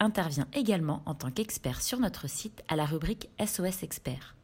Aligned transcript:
intervient 0.00 0.48
également 0.52 1.02
en 1.06 1.14
tant 1.14 1.30
qu'expert 1.30 1.82
sur 1.82 1.98
notre 1.98 2.28
site 2.28 2.62
à 2.68 2.76
la 2.76 2.84
rubrique 2.84 3.28
SOS 3.44 3.82
Expert. 3.82 4.36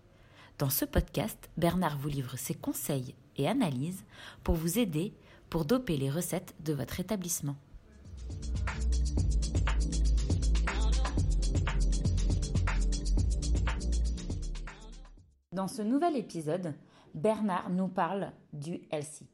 Dans 0.58 0.70
ce 0.70 0.84
podcast, 0.84 1.50
Bernard 1.56 1.98
vous 1.98 2.08
livre 2.08 2.36
ses 2.36 2.54
conseils 2.54 3.14
et 3.36 3.48
analyses 3.48 4.04
pour 4.44 4.54
vous 4.54 4.78
aider 4.78 5.12
pour 5.50 5.64
doper 5.64 5.96
les 5.96 6.10
recettes 6.10 6.54
de 6.60 6.72
votre 6.72 7.00
établissement. 7.00 7.56
Dans 15.52 15.68
ce 15.68 15.82
nouvel 15.82 16.16
épisode, 16.16 16.74
Bernard 17.14 17.68
nous 17.68 17.88
parle 17.88 18.32
du 18.54 18.80
LC 18.90 19.26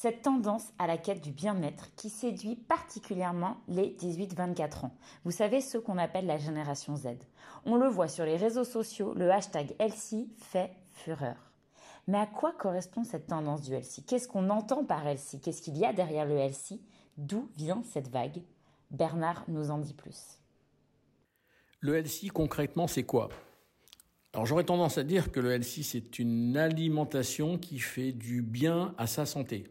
cette 0.00 0.22
tendance 0.22 0.72
à 0.78 0.86
la 0.86 0.96
quête 0.96 1.20
du 1.20 1.30
bien-être 1.30 1.94
qui 1.94 2.08
séduit 2.08 2.56
particulièrement 2.56 3.58
les 3.68 3.94
18-24 4.00 4.86
ans. 4.86 4.96
Vous 5.24 5.30
savez, 5.30 5.60
ceux 5.60 5.78
qu'on 5.78 5.98
appelle 5.98 6.24
la 6.24 6.38
génération 6.38 6.96
Z. 6.96 7.08
On 7.66 7.76
le 7.76 7.86
voit 7.86 8.08
sur 8.08 8.24
les 8.24 8.38
réseaux 8.38 8.64
sociaux, 8.64 9.12
le 9.12 9.30
hashtag 9.30 9.74
LC 9.78 10.26
fait 10.38 10.70
fureur. 10.94 11.36
Mais 12.06 12.16
à 12.16 12.24
quoi 12.24 12.52
correspond 12.52 13.04
cette 13.04 13.26
tendance 13.26 13.60
du 13.60 13.74
LC 13.74 14.06
Qu'est-ce 14.06 14.26
qu'on 14.26 14.48
entend 14.48 14.86
par 14.86 15.06
LC 15.06 15.38
Qu'est-ce 15.42 15.60
qu'il 15.60 15.76
y 15.76 15.84
a 15.84 15.92
derrière 15.92 16.24
le 16.24 16.38
LC 16.38 16.80
D'où 17.18 17.50
vient 17.54 17.82
cette 17.92 18.08
vague? 18.08 18.40
Bernard 18.90 19.44
nous 19.48 19.70
en 19.70 19.76
dit 19.76 19.92
plus. 19.92 20.38
Le 21.80 21.96
LC, 21.96 22.30
concrètement, 22.32 22.86
c'est 22.86 23.04
quoi? 23.04 23.28
Alors 24.32 24.46
j'aurais 24.46 24.64
tendance 24.64 24.96
à 24.96 25.02
dire 25.02 25.30
que 25.30 25.40
le 25.40 25.52
LC, 25.52 25.82
c'est 25.82 26.18
une 26.18 26.56
alimentation 26.56 27.58
qui 27.58 27.78
fait 27.78 28.12
du 28.12 28.40
bien 28.40 28.94
à 28.96 29.06
sa 29.06 29.26
santé. 29.26 29.66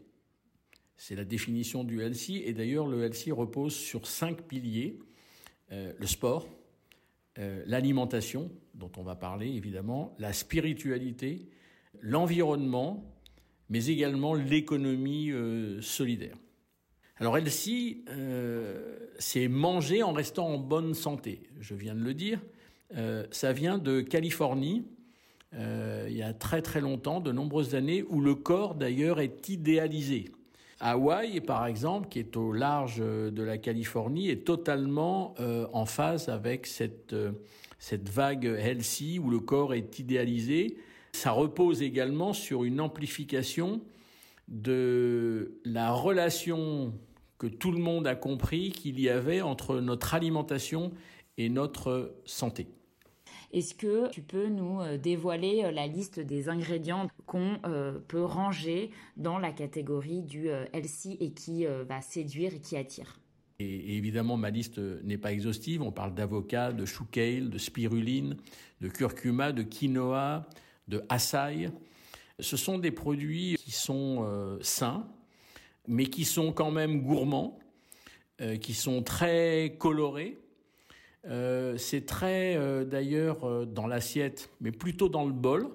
C'est 1.02 1.16
la 1.16 1.24
définition 1.24 1.82
du 1.82 2.02
LC. 2.02 2.42
Et 2.44 2.52
d'ailleurs, 2.52 2.86
le 2.86 3.02
LC 3.04 3.32
repose 3.32 3.74
sur 3.74 4.06
cinq 4.06 4.42
piliers. 4.42 4.98
Euh, 5.72 5.94
le 5.98 6.06
sport, 6.06 6.46
euh, 7.38 7.62
l'alimentation, 7.66 8.50
dont 8.74 8.92
on 8.98 9.02
va 9.02 9.16
parler 9.16 9.48
évidemment, 9.48 10.14
la 10.18 10.34
spiritualité, 10.34 11.48
l'environnement, 12.02 13.02
mais 13.70 13.86
également 13.86 14.34
l'économie 14.34 15.30
euh, 15.30 15.80
solidaire. 15.80 16.36
Alors 17.16 17.38
LC, 17.38 18.04
c'est 19.18 19.48
manger 19.48 20.02
en 20.02 20.12
restant 20.12 20.48
en 20.48 20.58
bonne 20.58 20.92
santé. 20.92 21.48
Je 21.60 21.74
viens 21.74 21.94
de 21.94 22.02
le 22.02 22.12
dire. 22.14 22.40
ça 23.30 23.52
vient 23.52 23.78
de 23.78 24.00
Californie, 24.00 24.84
il 25.52 26.16
y 26.16 26.22
a 26.22 26.32
très 26.32 26.62
très 26.62 26.80
longtemps, 26.80 27.20
de 27.20 27.30
nombreuses 27.30 27.74
années, 27.74 28.04
où 28.08 28.22
le 28.22 28.34
corps 28.34 28.74
d'ailleurs 28.74 29.20
est 29.20 29.50
idéalisé. 29.50 30.30
Hawaï, 30.80 31.40
par 31.40 31.66
exemple, 31.66 32.08
qui 32.08 32.18
est 32.18 32.36
au 32.36 32.52
large 32.52 32.98
de 32.98 33.42
la 33.42 33.58
Californie, 33.58 34.30
est 34.30 34.46
totalement 34.46 35.34
euh, 35.38 35.66
en 35.72 35.84
phase 35.84 36.28
avec 36.30 36.66
cette, 36.66 37.12
euh, 37.12 37.32
cette 37.78 38.08
vague 38.08 38.46
healthy 38.46 39.18
où 39.18 39.30
le 39.30 39.40
corps 39.40 39.74
est 39.74 39.98
idéalisé. 39.98 40.78
Ça 41.12 41.32
repose 41.32 41.82
également 41.82 42.32
sur 42.32 42.64
une 42.64 42.80
amplification 42.80 43.82
de 44.48 45.60
la 45.64 45.92
relation 45.92 46.94
que 47.38 47.46
tout 47.46 47.72
le 47.72 47.78
monde 47.78 48.06
a 48.06 48.14
compris 48.14 48.70
qu'il 48.70 48.98
y 49.00 49.08
avait 49.08 49.42
entre 49.42 49.80
notre 49.80 50.14
alimentation 50.14 50.92
et 51.36 51.48
notre 51.48 52.14
santé. 52.24 52.68
Est-ce 53.52 53.74
que 53.74 54.08
tu 54.10 54.22
peux 54.22 54.46
nous 54.46 54.80
euh, 54.80 54.96
dévoiler 54.96 55.64
euh, 55.64 55.72
la 55.72 55.88
liste 55.88 56.20
des 56.20 56.48
ingrédients 56.48 57.08
qu'on 57.26 57.58
euh, 57.66 57.98
peut 58.06 58.22
ranger 58.22 58.90
dans 59.16 59.38
la 59.38 59.50
catégorie 59.50 60.22
du 60.22 60.48
healthy 60.72 61.16
et 61.20 61.32
qui 61.32 61.66
va 61.66 62.00
séduire 62.00 62.54
et 62.54 62.60
qui 62.60 62.76
attire? 62.76 63.18
Et 63.58 63.96
évidemment, 63.96 64.36
ma 64.36 64.50
liste 64.50 64.78
n'est 64.78 65.18
pas 65.18 65.32
exhaustive. 65.32 65.82
On 65.82 65.92
parle 65.92 66.14
d'avocat, 66.14 66.72
de 66.72 66.84
chou 66.86 67.04
kale, 67.04 67.50
de 67.50 67.58
spiruline, 67.58 68.36
de 68.80 68.88
curcuma, 68.88 69.52
de 69.52 69.62
quinoa, 69.62 70.46
de 70.88 71.02
açaï. 71.08 71.70
Ce 72.38 72.56
sont 72.56 72.78
des 72.78 72.90
produits 72.90 73.56
qui 73.58 73.70
sont 73.70 74.58
sains, 74.62 75.06
mais 75.86 76.06
qui 76.06 76.24
sont 76.24 76.52
quand 76.52 76.70
même 76.70 77.02
gourmands, 77.02 77.58
qui 78.62 78.72
sont 78.72 79.02
très 79.02 79.76
colorés 79.78 80.38
euh, 81.26 81.76
c'est 81.76 82.06
très 82.06 82.56
euh, 82.56 82.84
d'ailleurs 82.84 83.44
euh, 83.44 83.66
dans 83.66 83.86
l'assiette, 83.86 84.50
mais 84.60 84.72
plutôt 84.72 85.08
dans 85.08 85.26
le 85.26 85.32
bol, 85.32 85.68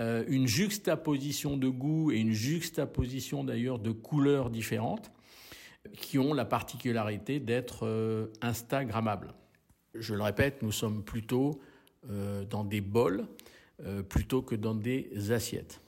une 0.00 0.48
juxtaposition 0.48 1.56
de 1.56 1.68
goût 1.68 2.10
et 2.10 2.16
une 2.16 2.32
juxtaposition 2.32 3.44
d'ailleurs 3.44 3.78
de 3.78 3.92
couleurs 3.92 4.50
différentes 4.50 5.12
qui 5.92 6.18
ont 6.18 6.34
la 6.34 6.44
particularité 6.44 7.38
d'être 7.38 8.32
instagrammables. 8.42 9.32
Je 9.94 10.14
le 10.14 10.22
répète, 10.22 10.62
nous 10.62 10.72
sommes 10.72 11.04
plutôt 11.04 11.60
dans 12.50 12.64
des 12.64 12.80
bols 12.80 13.24
plutôt 14.08 14.42
que 14.42 14.56
dans 14.56 14.74
des 14.74 15.30
assiettes. 15.30 15.80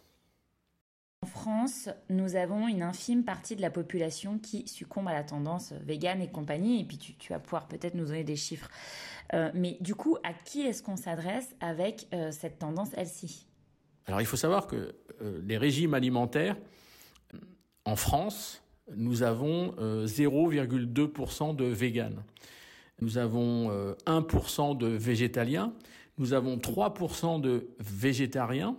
En 1.23 1.27
France, 1.27 1.89
nous 2.11 2.37
avons 2.37 2.69
une 2.69 2.83
infime 2.83 3.25
partie 3.25 3.57
de 3.57 3.63
la 3.63 3.71
population 3.71 4.39
qui 4.39 4.69
succombe 4.69 5.09
à 5.09 5.15
la 5.15 5.25
tendance 5.25 5.73
végane 5.73 6.21
et 6.21 6.29
compagnie, 6.29 6.81
et 6.81 6.85
puis 6.85 6.99
tu, 6.99 7.33
vas 7.33 7.39
pouvoir 7.39 7.69
peut-être 7.69 7.95
nous 7.95 8.05
donner 8.05 8.25
des 8.25 8.37
chiffres. 8.37 8.69
Euh, 9.33 9.51
mais 9.55 9.79
du 9.81 9.95
coup, 9.95 10.19
à 10.23 10.35
qui 10.35 10.63
est-ce 10.63 10.83
qu'on 10.83 10.97
s'adresse 10.97 11.55
avec 11.61 12.07
euh, 12.13 12.31
cette 12.33 12.59
tendance 12.59 12.93
LC 12.93 13.47
Alors 14.07 14.21
il 14.21 14.27
faut 14.27 14.37
savoir 14.37 14.67
que 14.67 14.95
euh, 15.23 15.41
les 15.47 15.57
régimes 15.57 15.95
alimentaires, 15.95 16.57
en 17.87 17.97
France, 17.97 18.63
nous 18.95 19.23
avons 19.23 19.73
0,2% 20.05 21.57
de 21.57 21.65
véganes. 21.65 22.23
Nous 23.01 23.19
avons 23.19 23.71
1% 24.07 24.77
de 24.77 24.87
végétaliens, 24.87 25.73
nous 26.19 26.33
avons 26.33 26.57
3% 26.57 27.41
de 27.41 27.69
végétariens. 27.79 28.77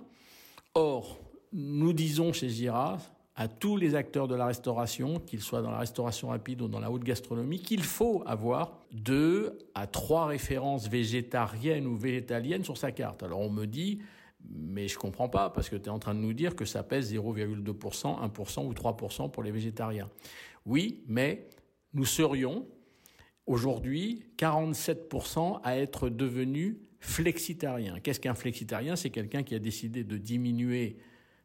Or, 0.76 1.20
nous 1.54 1.94
disons 1.94 2.34
chez 2.34 2.50
Gira 2.50 2.98
à 3.36 3.48
tous 3.48 3.78
les 3.78 3.94
acteurs 3.94 4.28
de 4.28 4.34
la 4.34 4.48
restauration, 4.48 5.20
qu'ils 5.20 5.42
soient 5.42 5.62
dans 5.62 5.70
la 5.70 5.78
restauration 5.78 6.30
rapide 6.30 6.62
ou 6.64 6.68
dans 6.68 6.80
la 6.80 6.90
haute 6.90 7.04
gastronomie, 7.04 7.60
qu'il 7.60 7.84
faut 7.84 8.24
avoir 8.26 8.80
deux 8.92 9.58
à 9.76 9.86
trois 9.86 10.26
références 10.26 10.90
végétariennes 10.90 11.86
ou 11.86 11.96
végétaliennes 11.96 12.64
sur 12.64 12.78
sa 12.78 12.92
carte. 12.92 13.22
Alors 13.22 13.42
on 13.42 13.52
me 13.52 13.66
dit, 13.66 14.02
mais 14.50 14.88
je 14.88 14.98
comprends 14.98 15.30
pas, 15.30 15.52
parce 15.52 15.70
que 15.70 15.76
tu 15.76 15.86
es 15.86 15.90
en 15.90 16.00
train 16.00 16.16
de 16.16 16.20
nous 16.20 16.34
dire 16.34 16.56
que 16.56 16.66
ça 16.66 16.82
pèse 16.82 17.14
0,2%, 17.14 17.64
1% 17.64 18.66
ou 18.66 18.74
3% 18.74 19.30
pour 19.30 19.44
les 19.44 19.52
végétariens. 19.52 20.10
Oui, 20.66 21.04
mais 21.08 21.48
nous 21.94 22.06
serions 22.06 22.66
aujourd'hui 23.46 24.24
47% 24.38 25.60
à 25.64 25.78
être 25.78 26.10
devenus 26.10 26.78
flexitariens. 27.00 28.00
Qu'est-ce 28.00 28.20
qu'un 28.20 28.34
flexitarien? 28.34 28.96
C'est 28.96 29.12
quelqu'un 29.12 29.44
qui 29.44 29.54
a 29.54 29.60
décidé 29.60 30.04
de 30.04 30.18
diminuer 30.18 30.98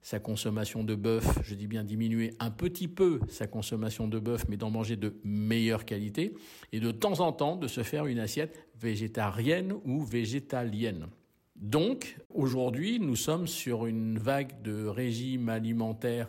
sa 0.02 0.18
consommation 0.18 0.82
de 0.82 0.96
bœuf, 0.96 1.38
je 1.44 1.54
dis 1.54 1.68
bien 1.68 1.84
diminuer 1.84 2.34
un 2.40 2.50
petit 2.50 2.88
peu 2.88 3.20
sa 3.28 3.46
consommation 3.46 4.08
de 4.08 4.18
bœuf, 4.18 4.44
mais 4.48 4.56
d'en 4.56 4.70
manger 4.70 4.96
de 4.96 5.14
meilleure 5.22 5.84
qualité, 5.84 6.34
et 6.72 6.80
de 6.80 6.90
temps 6.90 7.20
en 7.20 7.32
temps 7.32 7.56
de 7.56 7.68
se 7.68 7.84
faire 7.84 8.06
une 8.06 8.18
assiette 8.18 8.66
végétarienne 8.80 9.72
ou 9.84 10.02
végétalienne. 10.02 11.06
Donc, 11.54 12.16
aujourd'hui, 12.30 12.98
nous 12.98 13.14
sommes 13.14 13.46
sur 13.46 13.86
une 13.86 14.18
vague 14.18 14.62
de 14.62 14.86
régime 14.86 15.48
alimentaire 15.48 16.28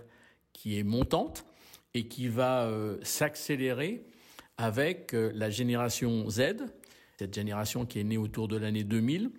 qui 0.53 0.77
est 0.77 0.83
montante 0.83 1.45
et 1.95 2.07
qui 2.07 2.27
va 2.27 2.67
euh, 2.67 2.97
s'accélérer 3.01 4.05
avec 4.57 5.15
euh, 5.15 5.31
la 5.33 5.49
génération 5.49 6.29
Z, 6.29 6.57
cette 7.17 7.33
génération 7.33 7.87
qui 7.87 7.99
est 7.99 8.03
née 8.03 8.17
autour 8.17 8.47
de 8.47 8.57
l'année 8.57 8.83
2000, 8.83 9.31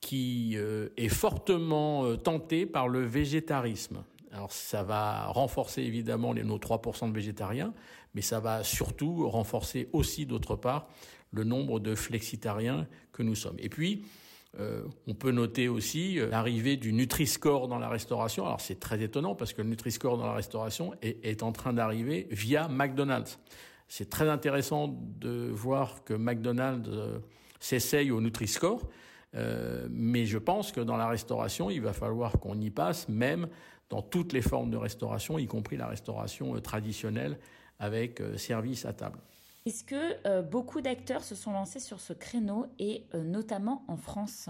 qui 0.00 0.52
euh, 0.56 0.88
est 0.96 1.08
fortement 1.08 2.04
euh, 2.04 2.16
tenté 2.16 2.66
par 2.66 2.88
le 2.88 3.04
végétarisme. 3.04 4.04
Alors 4.32 4.52
ça 4.52 4.82
va 4.82 5.26
renforcer 5.26 5.82
évidemment 5.82 6.32
les, 6.32 6.44
nos 6.44 6.58
3% 6.58 7.08
de 7.08 7.14
végétariens, 7.14 7.72
mais 8.14 8.22
ça 8.22 8.40
va 8.40 8.62
surtout 8.62 9.28
renforcer 9.28 9.88
aussi 9.92 10.26
d'autre 10.26 10.56
part 10.56 10.88
le 11.32 11.44
nombre 11.44 11.80
de 11.80 11.94
flexitariens 11.94 12.86
que 13.12 13.22
nous 13.22 13.34
sommes. 13.34 13.56
Et 13.58 13.68
puis, 13.68 14.04
euh, 14.58 14.82
on 15.06 15.14
peut 15.14 15.30
noter 15.30 15.68
aussi 15.68 16.14
l'arrivée 16.30 16.76
du 16.76 16.92
Nutri-Score 16.92 17.68
dans 17.68 17.78
la 17.78 17.88
restauration. 17.88 18.46
Alors 18.46 18.60
c'est 18.60 18.80
très 18.80 19.02
étonnant 19.02 19.34
parce 19.34 19.52
que 19.52 19.62
le 19.62 19.68
Nutri-Score 19.68 20.16
dans 20.16 20.26
la 20.26 20.34
restauration 20.34 20.94
est, 21.02 21.24
est 21.24 21.42
en 21.42 21.52
train 21.52 21.72
d'arriver 21.72 22.28
via 22.30 22.68
McDonald's. 22.68 23.38
C'est 23.88 24.08
très 24.08 24.28
intéressant 24.28 24.88
de 25.18 25.50
voir 25.50 26.04
que 26.04 26.14
McDonald's 26.14 26.90
s'essaye 27.60 28.10
au 28.10 28.20
Nutri-Score 28.20 28.82
mais 29.34 30.24
je 30.26 30.38
pense 30.38 30.72
que 30.72 30.80
dans 30.80 30.96
la 30.96 31.06
restauration, 31.06 31.70
il 31.70 31.80
va 31.80 31.92
falloir 31.92 32.32
qu'on 32.32 32.60
y 32.60 32.70
passe, 32.70 33.08
même 33.08 33.48
dans 33.90 34.02
toutes 34.02 34.32
les 34.32 34.42
formes 34.42 34.70
de 34.70 34.76
restauration, 34.76 35.38
y 35.38 35.46
compris 35.46 35.76
la 35.76 35.86
restauration 35.86 36.58
traditionnelle 36.60 37.38
avec 37.78 38.22
service 38.36 38.84
à 38.84 38.92
table. 38.92 39.18
Est-ce 39.66 39.84
que 39.84 40.40
beaucoup 40.42 40.80
d'acteurs 40.80 41.22
se 41.22 41.34
sont 41.34 41.52
lancés 41.52 41.80
sur 41.80 42.00
ce 42.00 42.12
créneau 42.12 42.66
et 42.78 43.04
notamment 43.14 43.84
en 43.88 43.96
France? 43.96 44.48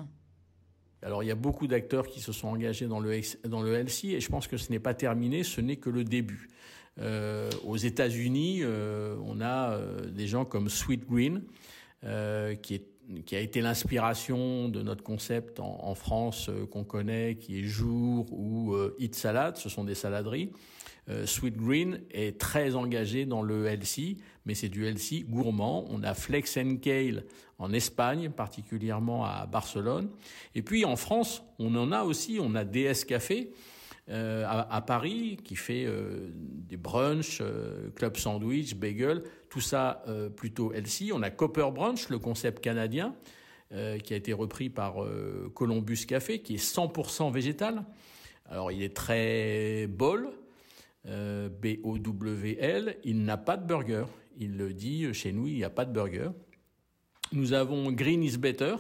Alors 1.03 1.23
il 1.23 1.27
y 1.27 1.31
a 1.31 1.37
beaucoup 1.37 1.67
d'acteurs 1.67 2.07
qui 2.07 2.21
se 2.21 2.33
sont 2.33 2.49
engagés 2.49 2.87
dans 2.87 3.01
le, 3.01 3.21
dans 3.49 3.63
le 3.63 3.75
LC 3.75 4.07
et 4.07 4.21
je 4.21 4.29
pense 4.29 4.49
que 4.49 4.57
ce 4.57 4.71
n'est 4.71 4.81
pas 4.81 4.95
terminé, 4.95 5.45
ce 5.45 5.61
n'est 5.61 5.77
que 5.77 5.91
le 5.91 6.05
début. 6.05 6.49
Euh, 7.01 7.51
aux 7.65 7.77
États-Unis, 7.77 8.61
euh, 8.63 9.17
on 9.25 9.41
a 9.41 9.73
euh, 9.73 10.11
des 10.11 10.27
gens 10.27 10.45
comme 10.45 10.69
Sweet 10.69 11.07
Green, 11.09 11.43
qui, 12.63 12.75
est, 12.75 12.87
qui 13.25 13.37
a 13.37 13.41
été 13.41 13.61
l'inspiration 13.61 14.69
de 14.69 14.83
notre 14.83 15.03
concept 15.03 15.61
en, 15.61 15.95
France 15.95 16.51
qu'on 16.71 16.85
connaît, 16.85 17.37
qui 17.37 17.61
est 17.61 17.65
Jour 17.65 18.27
ou 18.33 18.77
Eat 18.99 19.15
Salad, 19.15 19.57
ce 19.57 19.69
sont 19.69 19.85
des 19.85 19.95
saladeries. 19.95 20.53
Sweet 21.25 21.57
Green 21.57 22.03
est 22.11 22.39
très 22.39 22.75
engagé 22.75 23.25
dans 23.25 23.41
le 23.41 23.67
healthy, 23.67 24.19
mais 24.45 24.55
c'est 24.55 24.69
du 24.69 24.87
healthy 24.87 25.25
gourmand. 25.25 25.87
On 25.89 26.03
a 26.03 26.13
Flex 26.13 26.59
and 26.59 26.77
Kale 26.83 27.25
en 27.59 27.73
Espagne, 27.73 28.31
particulièrement 28.31 29.25
à 29.25 29.47
Barcelone. 29.47 30.11
Et 30.55 30.63
puis 30.63 30.85
en 30.85 30.97
France, 30.97 31.43
on 31.59 31.75
en 31.77 31.93
a 31.93 32.03
aussi, 32.03 32.39
on 32.41 32.55
a 32.55 32.65
DS 32.65 33.05
Café, 33.07 33.53
euh, 34.11 34.45
à, 34.49 34.81
Paris 34.81 35.39
qui 35.45 35.55
fait 35.55 35.85
euh, 35.85 36.31
des 36.33 36.79
brunchs, 36.79 37.41
euh, 37.43 37.91
club 37.95 38.17
sandwich, 38.17 38.75
bagel, 38.75 39.23
tout 39.51 39.61
ça 39.61 40.03
plutôt 40.37 40.73
healthy. 40.73 41.13
On 41.13 41.23
a 41.23 41.31
Copper 41.31 41.69
Brunch, 41.75 42.09
le 42.09 42.19
concept 42.19 42.63
canadien, 42.63 43.15
qui 43.71 44.15
a 44.15 44.17
été 44.17 44.33
repris 44.33 44.71
par 44.71 44.97
Columbus 45.55 46.07
Café, 46.07 46.41
qui 46.41 46.55
est 46.55 46.65
100% 46.65 47.33
végétal. 47.33 47.85
Alors 48.47 48.73
il 48.73 48.83
est 48.83 48.95
très 48.95 49.87
bol, 49.87 50.31
B-O-W-L, 51.05 52.97
il 53.05 53.25
n'a 53.25 53.37
pas 53.39 53.57
de 53.57 53.67
burger. 53.67 54.05
Il 54.39 54.59
le 54.59 54.75
dit, 54.75 55.13
chez 55.15 55.33
nous, 55.33 55.47
il 55.47 55.55
n'y 55.55 55.65
a 55.65 55.71
pas 55.71 55.87
de 55.87 55.93
burger. 55.93 56.29
Nous 57.33 57.55
avons 57.55 57.91
Green 57.91 58.23
is 58.23 58.37
Better, 58.37 58.77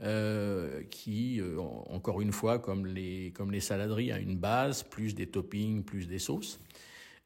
euh, 0.00 0.84
qui, 0.92 1.40
euh, 1.40 1.58
encore 1.58 2.20
une 2.20 2.30
fois, 2.30 2.60
comme 2.60 2.86
les, 2.86 3.32
comme 3.32 3.50
les 3.50 3.58
saladeries, 3.58 4.12
a 4.12 4.20
une 4.20 4.36
base, 4.36 4.84
plus 4.84 5.12
des 5.12 5.26
toppings, 5.26 5.82
plus 5.82 6.06
des 6.06 6.20
sauces. 6.20 6.60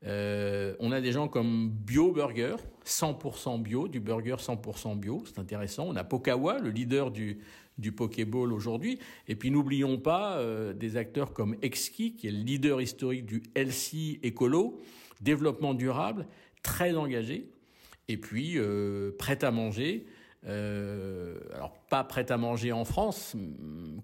Euh, 0.06 0.74
on 0.80 0.90
a 0.90 1.02
des 1.02 1.12
gens 1.12 1.28
comme 1.28 1.68
Bio 1.68 2.12
Burger, 2.12 2.56
100% 2.86 3.60
bio, 3.60 3.88
du 3.88 4.00
burger 4.00 4.36
100% 4.38 4.98
bio, 4.98 5.22
c'est 5.26 5.38
intéressant. 5.38 5.84
On 5.86 5.96
a 5.96 6.02
Pokawa, 6.02 6.60
le 6.60 6.70
leader 6.70 7.10
du, 7.10 7.40
du 7.76 7.92
Pokéball 7.92 8.54
aujourd'hui. 8.54 8.98
Et 9.28 9.36
puis 9.36 9.50
n'oublions 9.50 9.98
pas 9.98 10.42
des 10.72 10.96
acteurs 10.96 11.34
comme 11.34 11.56
Exki, 11.60 12.16
qui 12.16 12.28
est 12.28 12.32
le 12.32 12.42
leader 12.42 12.80
historique 12.80 13.26
du 13.26 13.42
LC 13.54 14.18
écolo, 14.22 14.80
développement 15.20 15.74
durable, 15.74 16.26
très 16.62 16.96
engagé. 16.96 17.50
Et 18.08 18.16
puis 18.16 18.58
prêt 19.18 19.44
à 19.44 19.50
manger, 19.50 20.06
euh, 20.48 21.38
alors 21.54 21.72
pas 21.88 22.02
prêt 22.02 22.32
à 22.32 22.36
manger 22.36 22.72
en 22.72 22.84
France, 22.84 23.36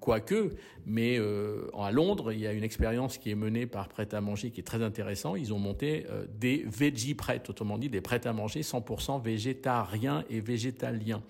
quoique, 0.01 0.55
mais 0.87 1.19
euh, 1.19 1.69
à 1.77 1.91
Londres, 1.91 2.33
il 2.33 2.39
y 2.39 2.47
a 2.47 2.53
une 2.53 2.63
expérience 2.63 3.19
qui 3.19 3.31
est 3.31 3.35
menée 3.35 3.67
par 3.67 3.89
Prêt 3.89 4.15
à 4.15 4.21
manger 4.21 4.51
qui 4.51 4.61
est 4.61 4.65
très 4.65 4.83
intéressant. 4.83 5.35
Ils 5.35 5.53
ont 5.53 5.59
monté 5.59 6.07
euh, 6.11 6.27
des 6.29 6.65
veggie 6.67 7.15
prêts, 7.15 7.43
autrement 7.49 7.77
dit 7.77 7.89
des 7.89 8.01
prêts 8.01 8.25
à 8.27 8.33
manger 8.33 8.61
100% 8.61 9.21
végétariens 9.21 10.25
et 10.31 10.41
végétaliens. 10.41 11.23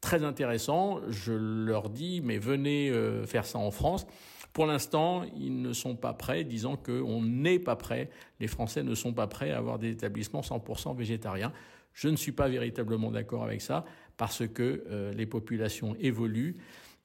Très 0.00 0.22
intéressant. 0.22 1.00
Je 1.08 1.32
leur 1.32 1.90
dis, 1.90 2.20
mais 2.20 2.38
venez 2.38 2.92
faire 3.26 3.46
ça 3.46 3.58
en 3.58 3.72
France. 3.72 4.06
Pour 4.52 4.66
l'instant, 4.66 5.24
ils 5.36 5.60
ne 5.60 5.72
sont 5.72 5.96
pas 5.96 6.12
prêts, 6.12 6.44
disant 6.44 6.76
qu'on 6.76 7.22
n'est 7.22 7.58
pas 7.58 7.74
prêt. 7.74 8.10
Les 8.38 8.46
Français 8.46 8.84
ne 8.84 8.94
sont 8.94 9.12
pas 9.12 9.26
prêts 9.26 9.50
à 9.50 9.58
avoir 9.58 9.78
des 9.78 9.90
établissements 9.90 10.42
100% 10.42 10.96
végétariens. 10.96 11.52
Je 11.92 12.08
ne 12.08 12.16
suis 12.16 12.32
pas 12.32 12.48
véritablement 12.48 13.10
d'accord 13.10 13.42
avec 13.42 13.62
ça 13.62 13.84
parce 14.16 14.46
que 14.46 14.84
euh, 14.88 15.12
les 15.12 15.26
populations 15.26 15.96
évoluent 15.96 16.56